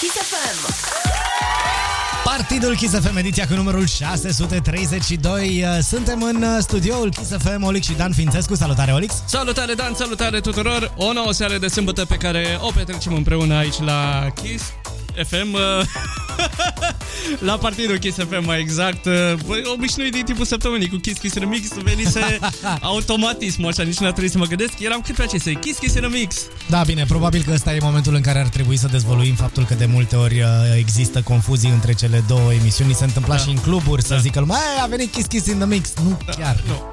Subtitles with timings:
[0.00, 0.72] Kiss FM.
[2.24, 5.64] Partidul Kiss FM, ediția cu numărul 632.
[5.82, 8.54] Suntem în studioul Kiss FM, Olix și Dan Fințescu.
[8.54, 9.14] Salutare, Olix!
[9.24, 10.92] Salutare, Dan, salutare tuturor!
[10.96, 14.64] O nouă seară de sâmbătă pe care o petrecem împreună aici la Kiss
[15.26, 15.56] FM.
[17.38, 19.04] la partidul Kiss FM, mai exact.
[19.46, 22.38] Băi, obișnuit din timpul săptămânii cu Kiss Kiss Remix, venise
[22.80, 24.72] automatism, așa, nici nu a trebuit să mă gândesc.
[24.80, 26.36] Eram cât pe acestea, Kiss Kiss Remix.
[26.68, 29.74] Da, bine, probabil că ăsta e momentul în care ar trebui să dezvoluim faptul că
[29.74, 32.94] de multe ori uh, există confuzii între cele două emisiuni.
[32.94, 33.40] Se întâmpla Da.
[33.42, 34.20] și în cluburi să Da.
[34.20, 35.92] zică lumea, "Ei, a venit Kiss Kiss in the Mix.
[36.04, 36.60] Nu chiar.
[36.66, 36.88] Nu,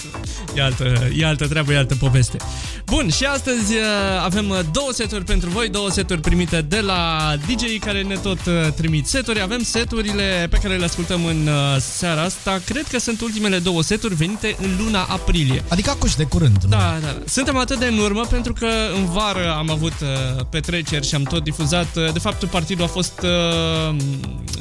[0.55, 2.37] e altă, e altă treabă, e altă poveste.
[2.85, 3.81] Bun, și astăzi uh,
[4.23, 8.45] avem uh, două seturi pentru voi, două seturi primite de la DJ care ne tot
[8.45, 9.41] uh, trimit seturi.
[9.41, 12.61] Avem seturile pe care le ascultăm în uh, seara asta.
[12.65, 15.63] Cred că sunt ultimele două seturi venite în luna aprilie.
[15.67, 16.63] Adică acuși de curând.
[16.63, 16.69] nu?
[16.69, 17.17] Da, da, da.
[17.25, 21.23] Suntem atât de în urmă pentru că în vară am avut uh, petreceri și am
[21.23, 21.95] tot difuzat.
[21.95, 23.95] Uh, de fapt, partidul a fost uh,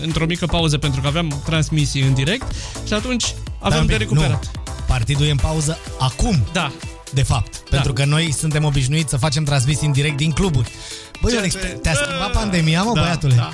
[0.02, 2.54] într-o mică pauză pentru că aveam transmisii în direct
[2.86, 4.50] și atunci avem Da, de bine, recuperat.
[4.54, 4.72] Nu.
[4.86, 6.72] Partidul e în pauză acum, Da,
[7.12, 7.56] de fapt.
[7.70, 10.70] Pentru că noi suntem obișnuiți să facem transmisii în direct din cluburi.
[11.20, 13.34] Băi, Ce Alex, te- te-a schimbat pandemia, mă, Da, băiatule?
[13.34, 13.50] da,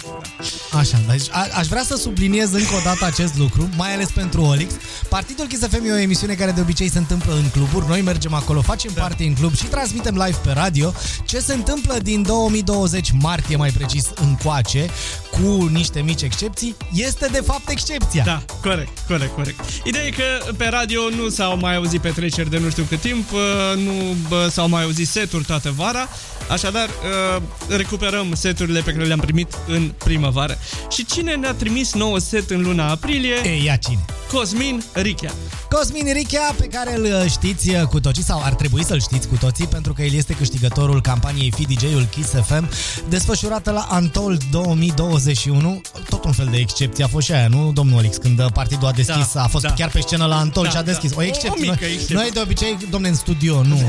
[0.78, 4.42] Așa, deci a, aș vrea să subliniez încă o dată acest lucru, mai ales pentru
[4.42, 4.73] Olix.
[5.08, 7.86] Partidul Kiss FM e o emisiune care de obicei se întâmplă în cluburi.
[7.89, 9.00] Noi mergem acolo, facem da.
[9.00, 10.92] parte în club și transmitem live pe radio.
[11.25, 14.91] Ce se întâmplă din 2020, martie mai precis, încoace,
[15.30, 18.23] cu niște mici excepții, este de fapt excepția.
[18.25, 19.61] Da, corect, corect, corect.
[19.84, 23.33] Ideea e că pe radio nu s-au mai auzit petreceri de nu știu cât timp,
[23.33, 23.41] uh,
[23.84, 23.92] nu
[24.28, 26.08] bă, s-au mai auzit seturi toată vara,
[26.48, 30.59] așadar uh, recuperăm seturile pe care le-am primit în primăvară.
[30.91, 33.35] Și cine ne-a trimis nouă set în luna aprilie?
[33.45, 34.05] E, ia cine?
[34.33, 35.33] Cosmin Richea.
[35.71, 39.29] Cosmin Richea, pe care îl uh, știți uh, cu toții, sau ar trebui să-l știți
[39.29, 42.69] cu toții, pentru că el este câștigătorul campaniei Fi DJ-ul Kiss FM,
[43.09, 45.81] desfășurată la Untold 2021.
[46.09, 48.17] Tot un fel de excepție a fost și aia, nu, domnul Olix?
[48.17, 49.73] Când uh, partidul a deschis, Da, a fost da.
[49.73, 51.11] chiar pe scenă la Untold Da, și a deschis.
[51.11, 51.17] da.
[51.19, 51.51] O excepție.
[51.69, 52.14] O mică Noi- excepție.
[52.14, 53.80] Noi de obicei, domne, în studio, nu.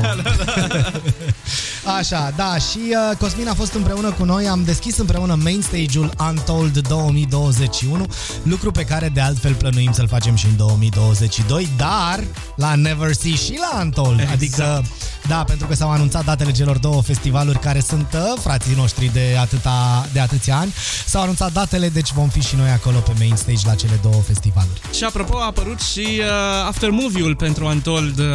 [1.98, 2.78] Așa, da, și
[3.10, 8.06] uh, Cosmin a fost împreună cu noi, am deschis împreună main stage-ul Untold 2021,
[8.42, 12.24] lucru pe care de altfel plănuim să-l facem și în 2022, dar
[12.56, 14.34] la Never See și la Untold, Exact.
[14.34, 14.82] adică
[15.28, 19.36] da, pentru că s-au anunțat datele celor două festivaluri care sunt uh, frații noștri de,
[19.40, 20.72] atâta, de atâția ani,
[21.06, 24.22] s-au anunțat datele, deci vom fi și noi acolo pe main stage la cele două
[24.26, 24.80] festivaluri.
[24.96, 26.26] Și apropo, a apărut și uh,
[26.66, 28.26] aftermovie-ul pentru Untold uh,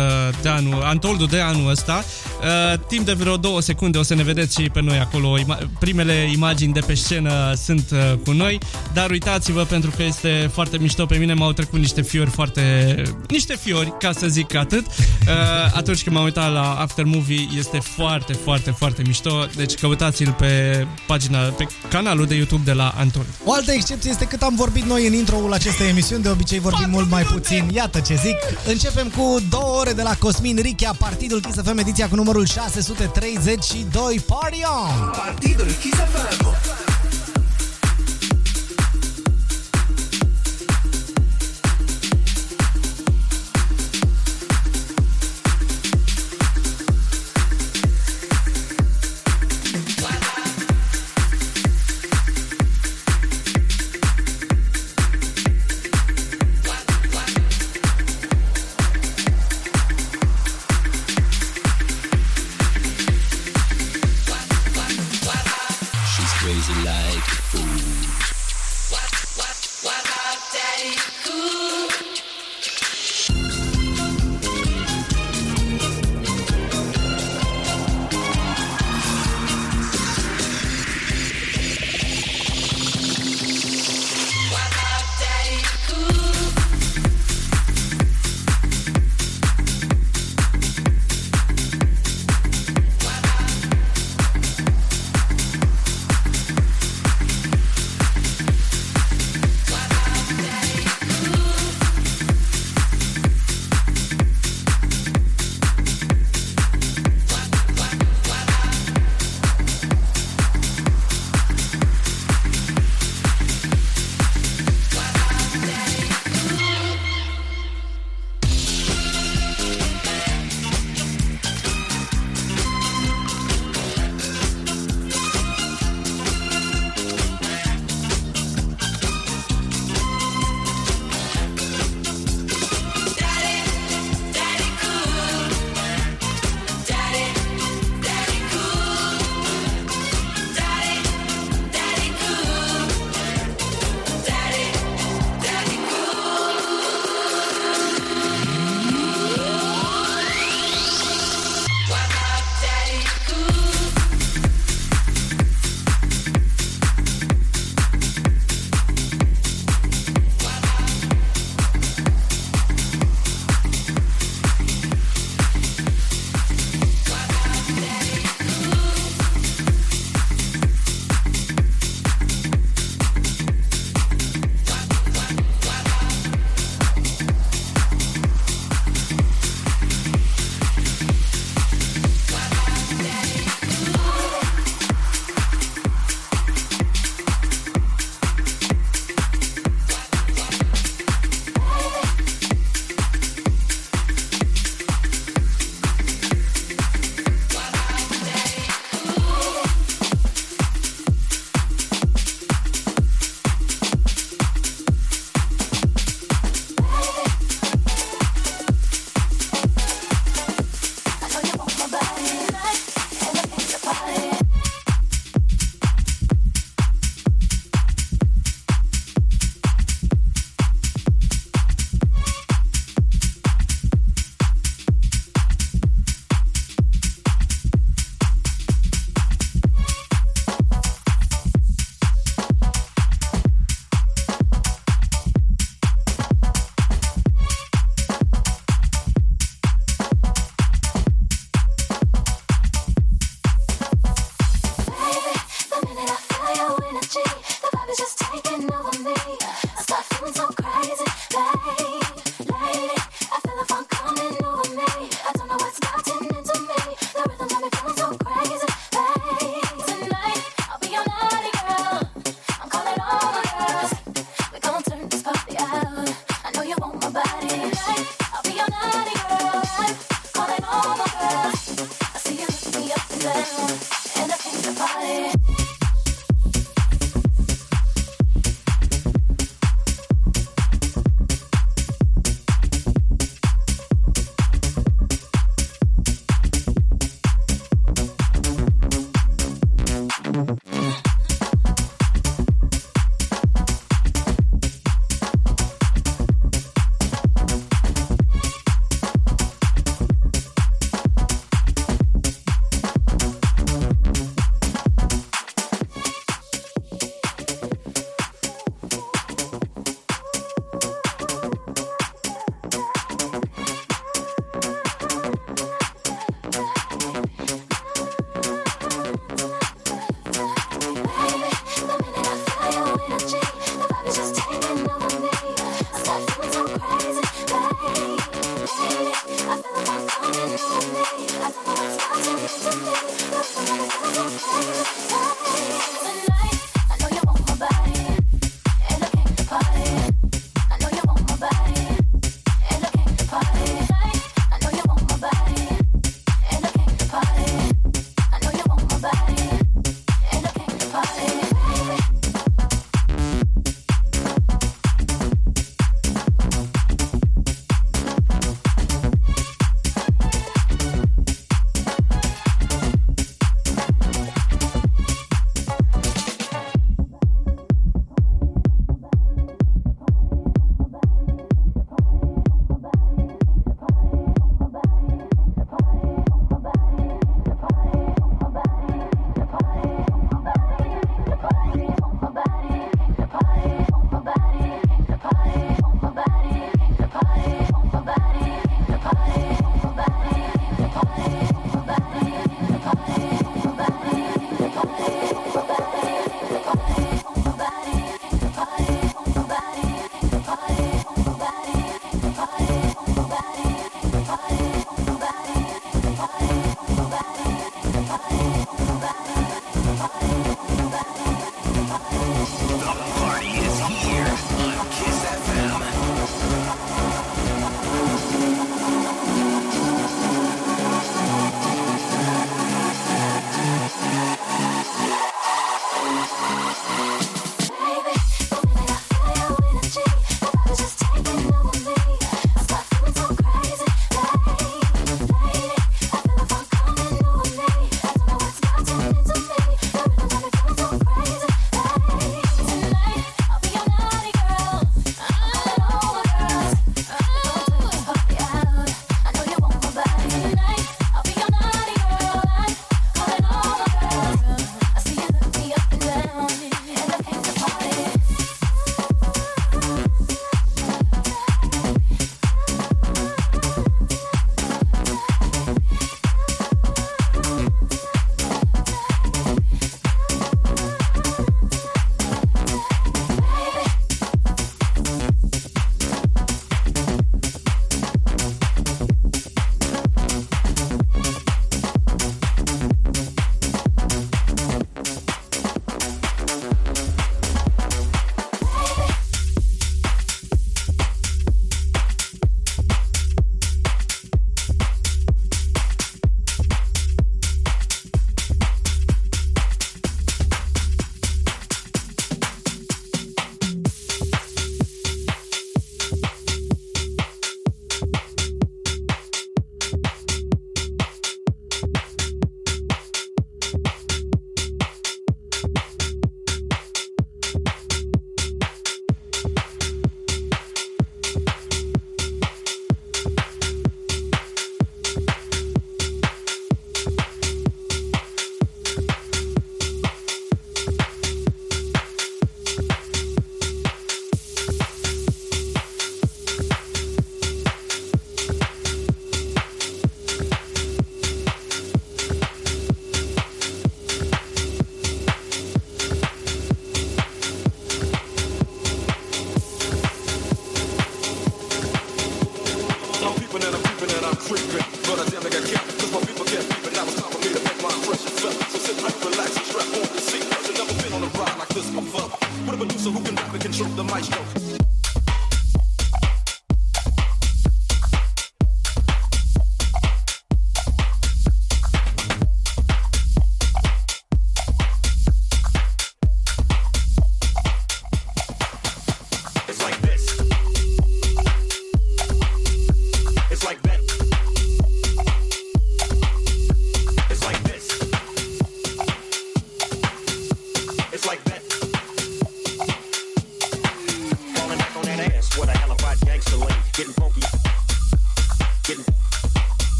[0.41, 2.03] de anul, Untold-ul de anul ăsta.
[2.73, 5.11] Uh, timp de vreo două secunde o să ne vedeți și pe noi acolo.
[5.17, 8.57] Ima- primele imagini de pe scenă sunt uh, cu noi,
[8.93, 11.05] dar uitați-vă pentru că este foarte mișto.
[11.05, 12.93] Pe mine m-au trecut niște fiori foarte...
[13.29, 14.85] niște fiori, ca să zic atât.
[14.85, 19.45] Uh, atunci când m-am uitat la aftermovie, este foarte, foarte, foarte mișto.
[19.55, 23.25] Deci căutați-l pe pagina, pe canalul de YouTube de la Untold.
[23.45, 26.89] O altă excepție este cât am vorbit noi în intro-ul acestei emisiuni, de obicei vorbim
[26.89, 27.69] mult mai puțin.
[27.73, 28.35] Iată ce zic.
[28.67, 34.19] Începem cu două ore de la Cosmin Richea, Partidul Kiss FM, ediția cu numărul 632.
[34.27, 35.02] Party on!
[35.11, 36.92] Partidul Kiss FM.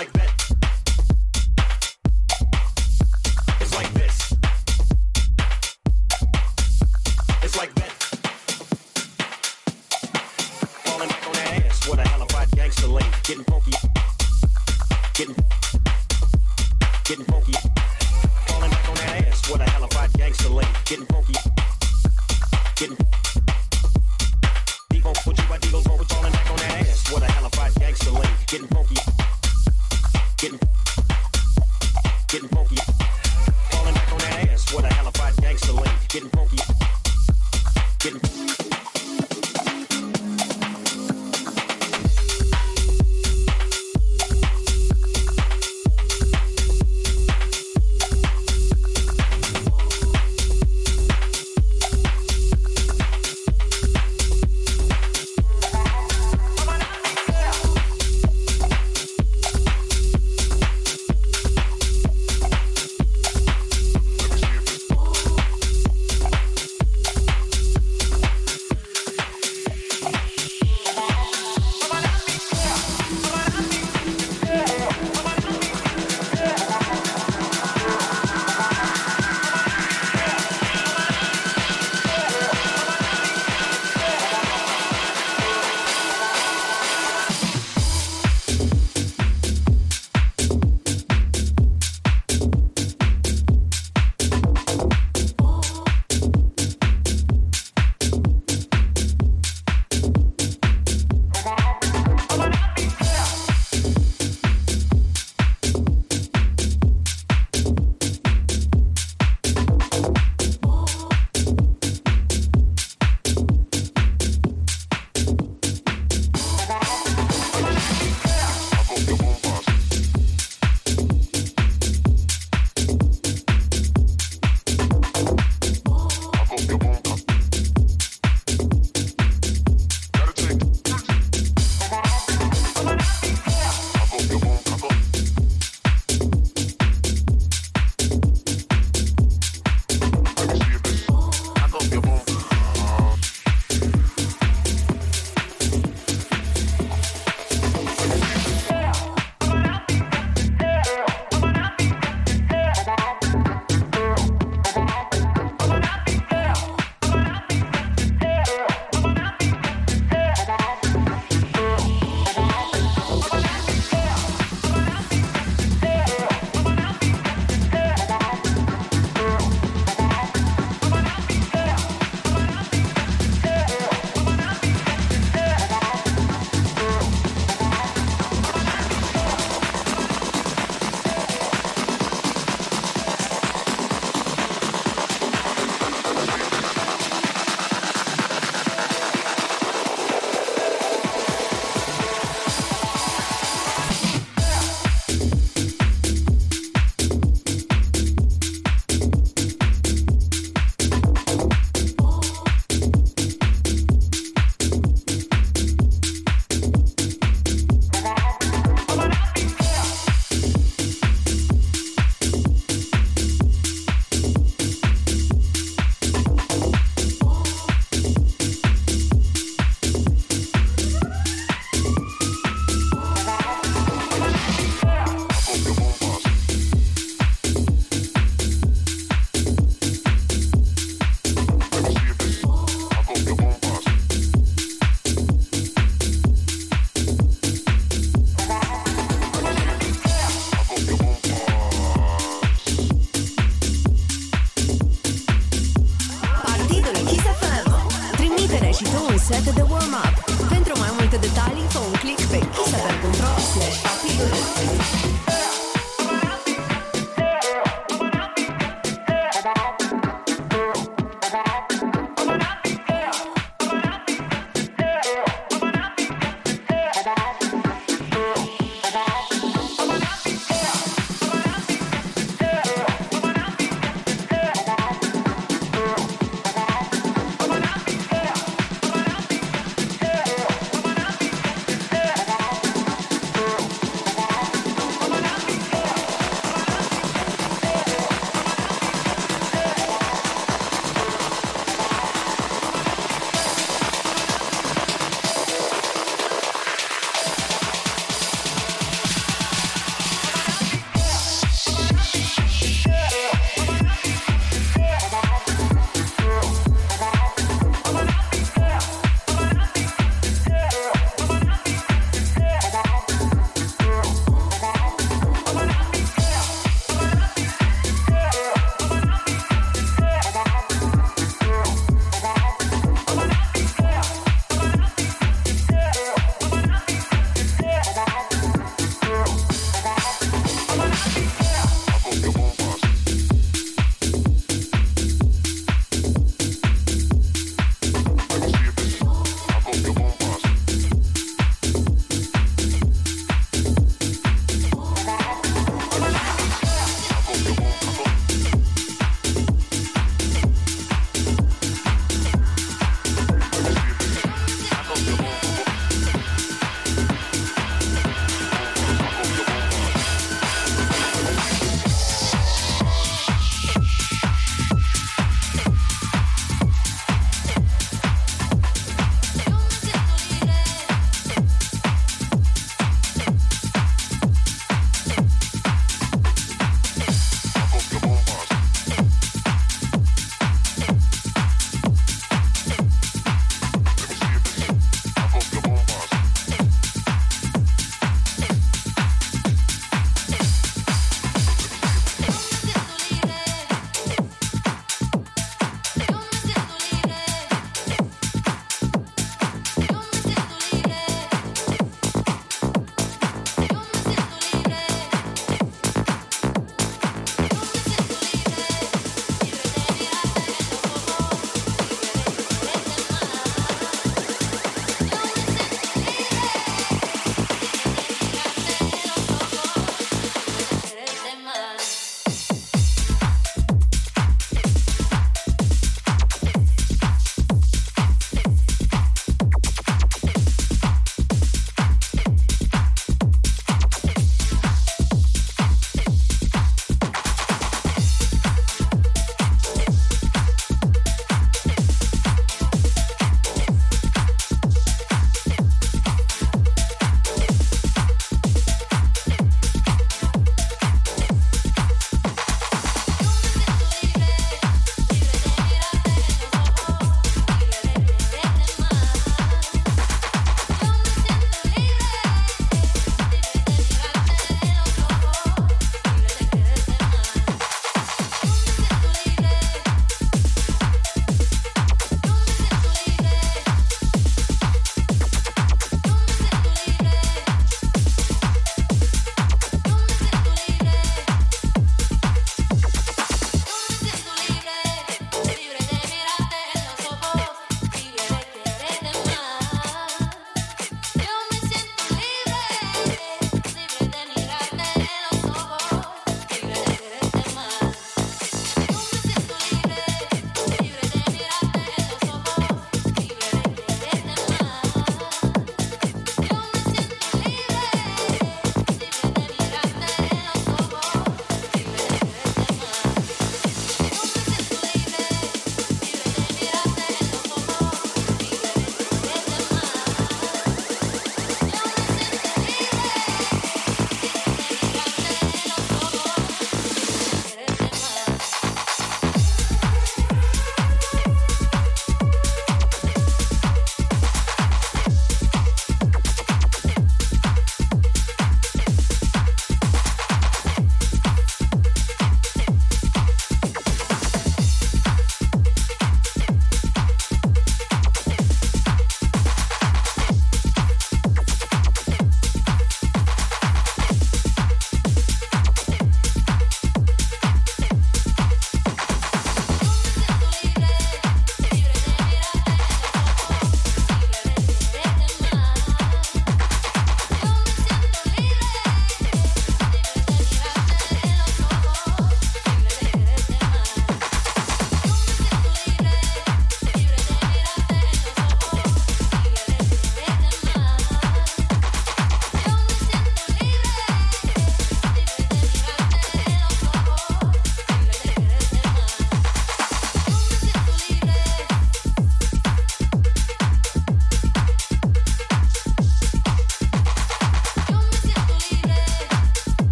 [0.00, 0.29] Like that.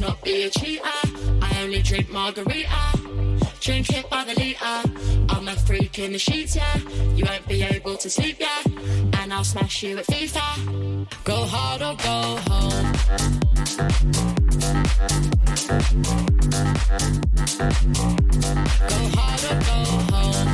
[0.00, 0.82] Not be a cheater.
[1.42, 2.68] I only drink margarita.
[3.60, 4.90] Drink it by the litre.
[5.28, 6.78] I'm a freak in the sheets, yeah.
[7.14, 8.62] You won't be able to sleep, yeah.
[9.20, 11.06] And I'll smash you at FIFA.
[11.24, 12.92] Go hard or go home.
[18.88, 19.78] Go hard or go
[20.12, 20.48] home.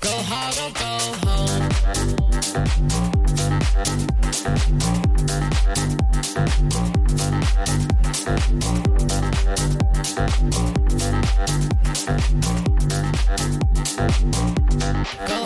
[0.00, 0.99] Go hard or go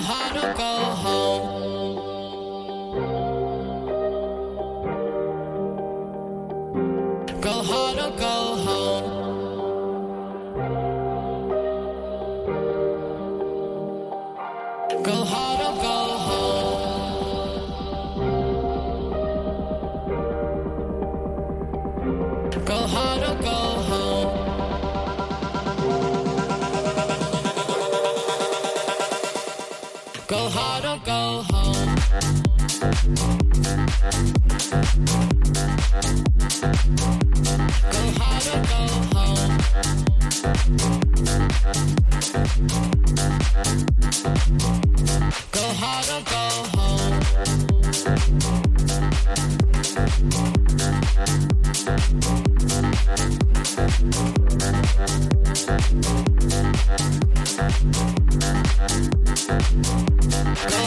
[0.05, 0.93] how to go.
[34.05, 34.11] Go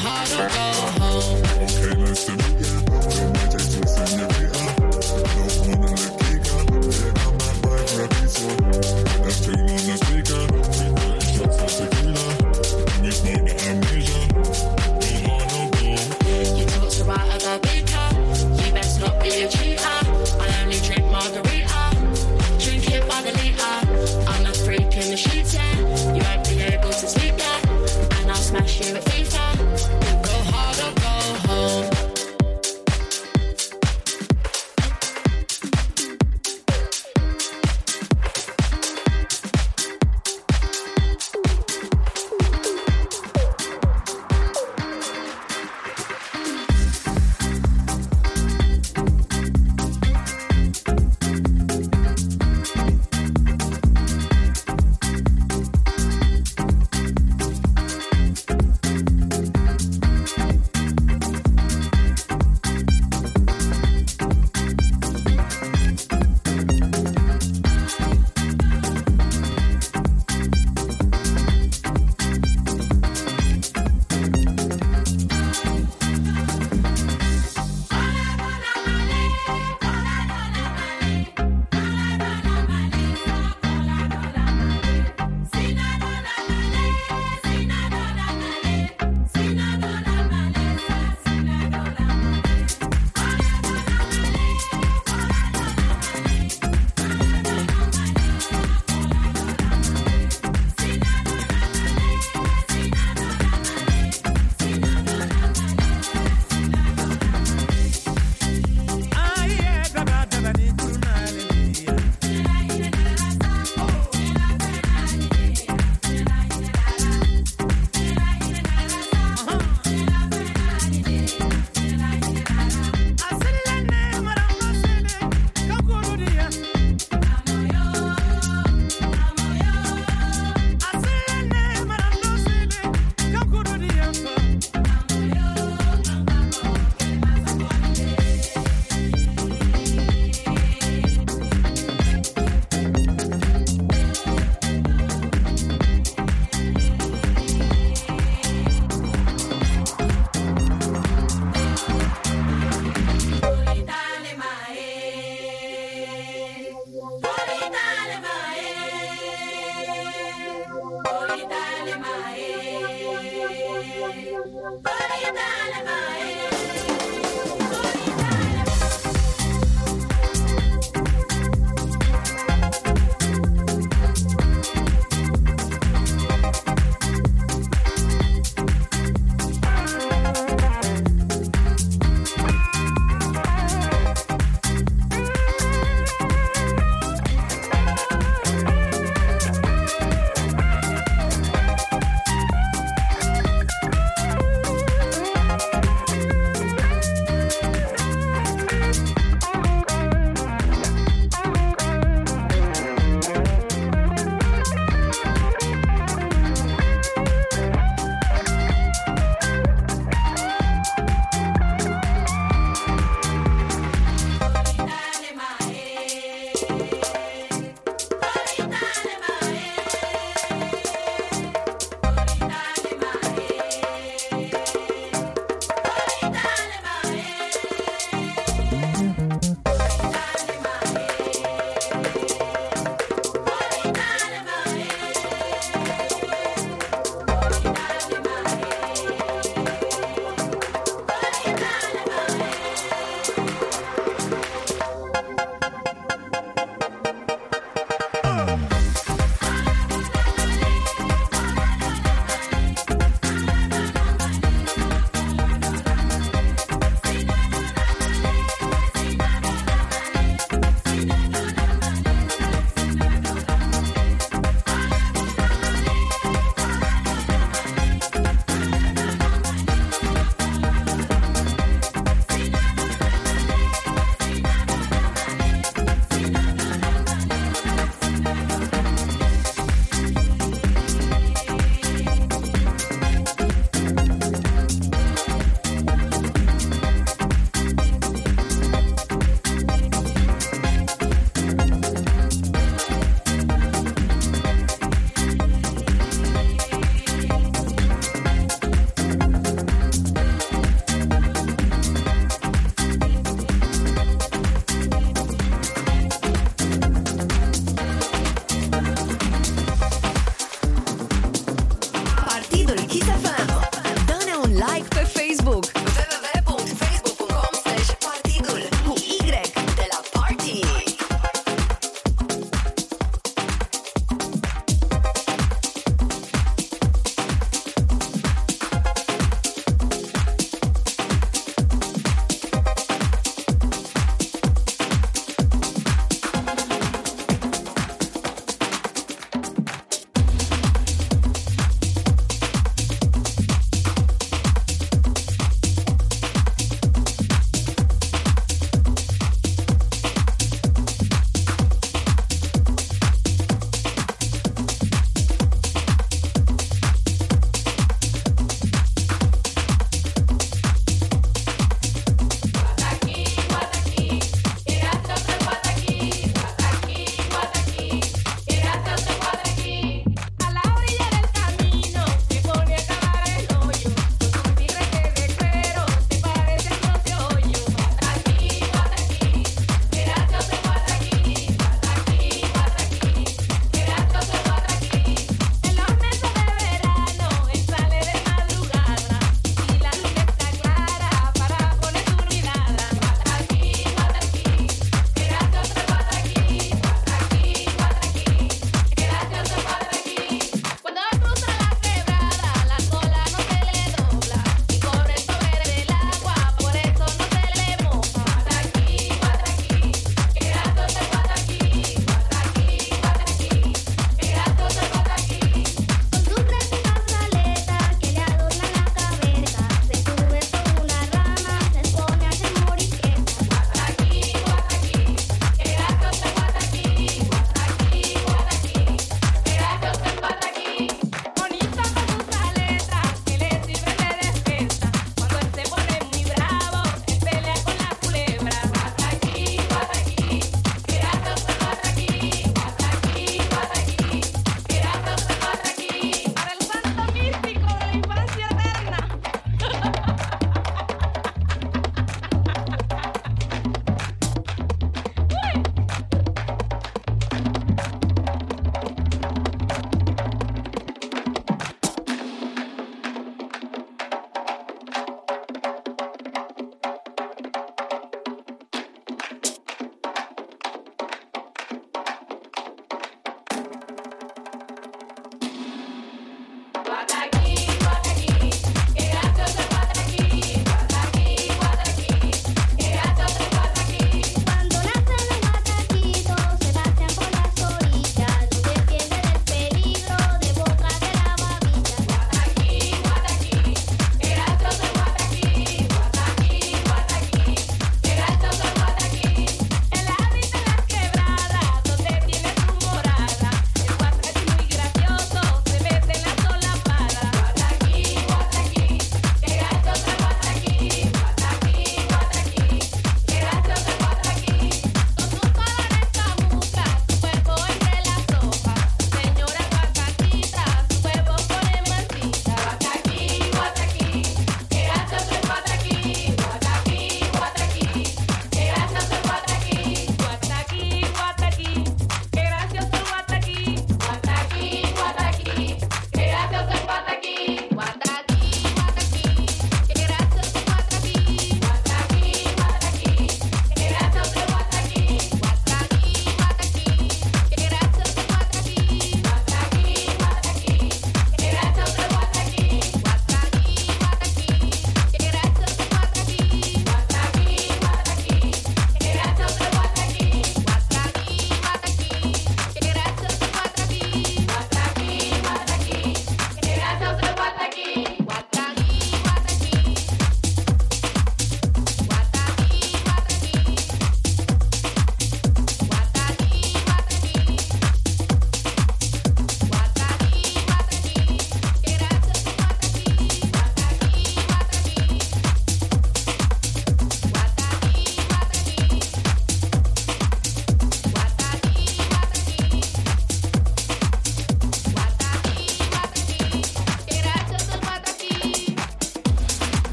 [0.00, 0.62] hard or go
[0.98, 1.41] home.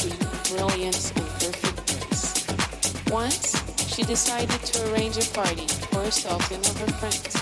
[0.00, 0.16] beauty,
[0.54, 2.46] brilliance, and perfectness.
[3.10, 3.56] Once,
[3.94, 7.34] she decided to arrange a party for herself and all her friends.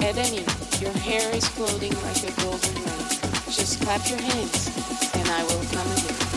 [0.00, 0.44] At any,
[0.80, 3.06] your hair is floating like a golden rain.
[3.50, 4.68] Just clap your hands,
[5.14, 6.27] and I will come again.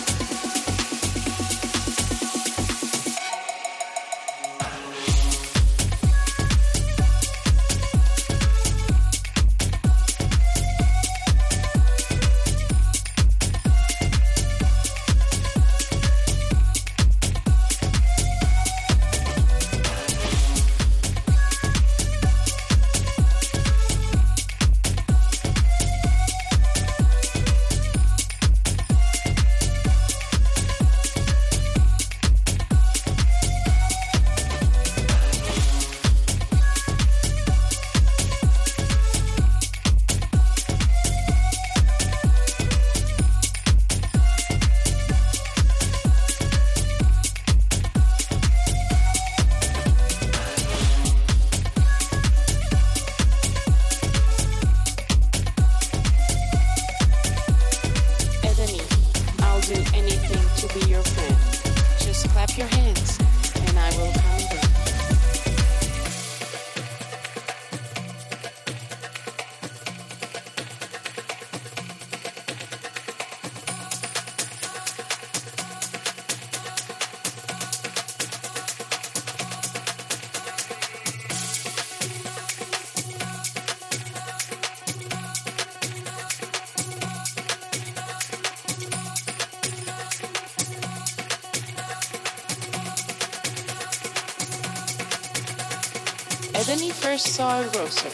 [96.71, 98.07] Edeni first saw a grocer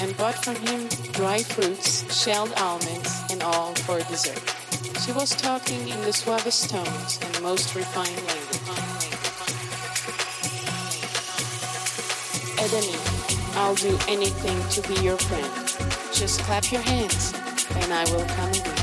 [0.00, 4.38] and bought from him dry fruits, shelled almonds, and all for dessert.
[5.04, 8.60] She was talking in the suavest tones and most refined language.
[12.62, 15.52] Edeni, I'll do anything to be your friend.
[16.12, 17.34] Just clap your hands,
[17.74, 18.79] and I will come again.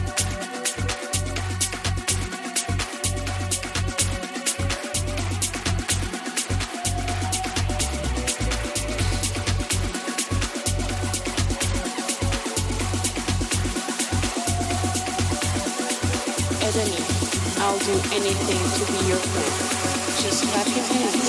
[18.28, 20.22] Anything to be your friend.
[20.22, 21.27] Just clap your hands.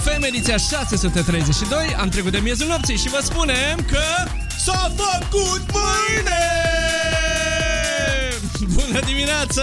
[0.00, 1.94] FM, ediția 632.
[1.98, 4.02] Am trecut de miezul nopții și vă spunem că
[4.64, 6.46] s-a făcut mâine!
[8.72, 9.62] Bună dimineața!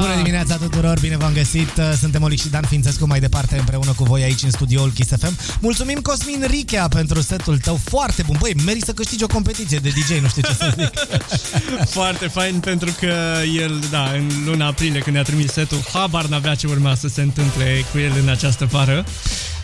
[0.00, 1.68] Bună dimineața tuturor, bine v-am găsit!
[2.00, 5.38] Suntem Olic și Dan Fințescu mai departe împreună cu voi aici în studioul Kiss FM.
[5.60, 8.36] Mulțumim Cosmin Richea pentru setul tău foarte bun.
[8.40, 10.90] Băi, meri să câștigi o competiție de DJ, nu știu ce să zic.
[11.98, 13.14] foarte fain pentru că
[13.60, 17.22] el, da, în luna aprilie când ne-a trimis setul, habar n-avea ce urma să se
[17.22, 19.04] întâmple cu el în această vară.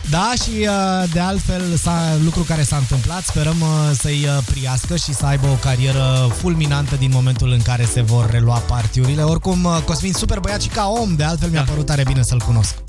[0.09, 4.95] Da, și uh, de altfel s-a, lucru care s-a întâmplat, sperăm uh, să-i uh, priască
[4.95, 9.21] și să aibă o carieră fulminantă din momentul în care se vor relua partiurile.
[9.21, 11.55] Oricum, Cosmin, super băiat și ca om, de altfel da.
[11.55, 12.84] mi-a părut tare bine să-l cunosc.